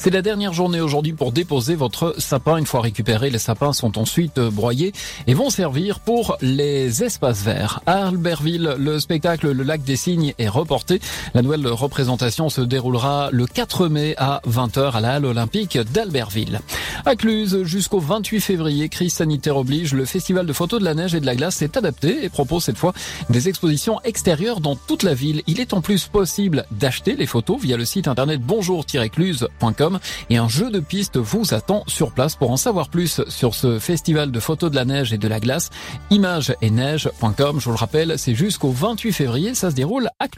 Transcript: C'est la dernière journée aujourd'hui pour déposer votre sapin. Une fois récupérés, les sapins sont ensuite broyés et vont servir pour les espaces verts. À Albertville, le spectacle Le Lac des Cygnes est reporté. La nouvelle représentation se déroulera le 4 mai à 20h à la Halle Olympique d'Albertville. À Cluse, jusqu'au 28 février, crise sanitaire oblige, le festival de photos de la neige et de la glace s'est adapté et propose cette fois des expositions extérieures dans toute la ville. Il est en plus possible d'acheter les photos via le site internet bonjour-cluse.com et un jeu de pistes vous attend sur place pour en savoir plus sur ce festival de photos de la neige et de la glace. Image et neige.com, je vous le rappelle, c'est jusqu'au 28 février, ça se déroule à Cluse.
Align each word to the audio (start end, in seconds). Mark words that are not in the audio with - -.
C'est 0.00 0.10
la 0.10 0.22
dernière 0.22 0.52
journée 0.52 0.80
aujourd'hui 0.80 1.12
pour 1.12 1.32
déposer 1.32 1.74
votre 1.74 2.14
sapin. 2.18 2.56
Une 2.56 2.66
fois 2.66 2.82
récupérés, 2.82 3.30
les 3.30 3.38
sapins 3.38 3.72
sont 3.72 3.98
ensuite 3.98 4.38
broyés 4.38 4.92
et 5.26 5.34
vont 5.34 5.50
servir 5.50 5.98
pour 5.98 6.36
les 6.40 7.02
espaces 7.02 7.42
verts. 7.42 7.80
À 7.84 8.06
Albertville, 8.06 8.76
le 8.78 9.00
spectacle 9.00 9.50
Le 9.50 9.64
Lac 9.64 9.82
des 9.82 9.96
Cygnes 9.96 10.34
est 10.38 10.48
reporté. 10.48 11.00
La 11.34 11.42
nouvelle 11.42 11.66
représentation 11.66 12.48
se 12.48 12.60
déroulera 12.60 13.30
le 13.32 13.46
4 13.46 13.88
mai 13.88 14.14
à 14.18 14.40
20h 14.48 14.92
à 14.92 15.00
la 15.00 15.14
Halle 15.14 15.26
Olympique 15.26 15.76
d'Albertville. 15.76 16.60
À 17.04 17.16
Cluse, 17.16 17.62
jusqu'au 17.64 18.00
28 18.00 18.40
février, 18.40 18.88
crise 18.88 19.14
sanitaire 19.14 19.56
oblige, 19.56 19.94
le 19.94 20.04
festival 20.04 20.46
de 20.46 20.52
photos 20.52 20.80
de 20.80 20.84
la 20.84 20.94
neige 20.94 21.14
et 21.14 21.20
de 21.20 21.26
la 21.26 21.36
glace 21.36 21.56
s'est 21.56 21.76
adapté 21.76 22.24
et 22.24 22.28
propose 22.28 22.64
cette 22.64 22.76
fois 22.76 22.92
des 23.30 23.48
expositions 23.48 24.00
extérieures 24.04 24.60
dans 24.60 24.76
toute 24.76 25.02
la 25.02 25.14
ville. 25.14 25.42
Il 25.46 25.60
est 25.60 25.72
en 25.72 25.80
plus 25.80 26.06
possible 26.06 26.66
d'acheter 26.70 27.14
les 27.14 27.26
photos 27.26 27.60
via 27.60 27.76
le 27.76 27.84
site 27.84 28.08
internet 28.08 28.40
bonjour-cluse.com 28.42 29.98
et 30.30 30.36
un 30.36 30.48
jeu 30.48 30.70
de 30.70 30.80
pistes 30.80 31.16
vous 31.16 31.54
attend 31.54 31.84
sur 31.86 32.12
place 32.12 32.36
pour 32.36 32.50
en 32.50 32.56
savoir 32.56 32.88
plus 32.88 33.22
sur 33.28 33.54
ce 33.54 33.78
festival 33.78 34.30
de 34.30 34.40
photos 34.40 34.70
de 34.70 34.76
la 34.76 34.84
neige 34.84 35.12
et 35.12 35.18
de 35.18 35.28
la 35.28 35.40
glace. 35.40 35.70
Image 36.10 36.54
et 36.62 36.70
neige.com, 36.70 37.60
je 37.60 37.64
vous 37.64 37.72
le 37.72 37.76
rappelle, 37.76 38.18
c'est 38.18 38.34
jusqu'au 38.34 38.70
28 38.70 39.12
février, 39.12 39.54
ça 39.54 39.70
se 39.70 39.74
déroule 39.74 40.08
à 40.18 40.28
Cluse. 40.28 40.36